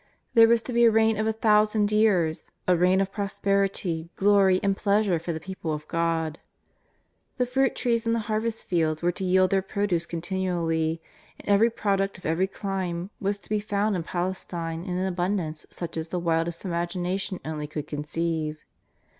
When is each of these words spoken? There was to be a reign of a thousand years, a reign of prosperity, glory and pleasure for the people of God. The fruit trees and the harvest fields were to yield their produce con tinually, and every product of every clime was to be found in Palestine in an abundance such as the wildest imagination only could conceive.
There 0.33 0.47
was 0.47 0.63
to 0.63 0.73
be 0.73 0.83
a 0.85 0.89
reign 0.89 1.15
of 1.17 1.27
a 1.27 1.31
thousand 1.31 1.91
years, 1.91 2.49
a 2.67 2.75
reign 2.75 3.01
of 3.01 3.11
prosperity, 3.11 4.09
glory 4.15 4.59
and 4.63 4.75
pleasure 4.75 5.19
for 5.19 5.31
the 5.31 5.39
people 5.39 5.73
of 5.73 5.87
God. 5.87 6.39
The 7.37 7.45
fruit 7.45 7.75
trees 7.75 8.07
and 8.07 8.15
the 8.15 8.21
harvest 8.25 8.65
fields 8.65 9.03
were 9.03 9.11
to 9.11 9.23
yield 9.23 9.51
their 9.51 9.61
produce 9.61 10.07
con 10.07 10.21
tinually, 10.21 11.01
and 11.39 11.47
every 11.47 11.69
product 11.69 12.17
of 12.17 12.25
every 12.25 12.47
clime 12.47 13.11
was 13.19 13.37
to 13.37 13.47
be 13.49 13.59
found 13.59 13.95
in 13.95 14.01
Palestine 14.01 14.83
in 14.83 14.97
an 14.97 15.05
abundance 15.05 15.67
such 15.69 15.95
as 15.97 16.09
the 16.09 16.17
wildest 16.17 16.65
imagination 16.65 17.39
only 17.45 17.67
could 17.67 17.85
conceive. 17.85 18.57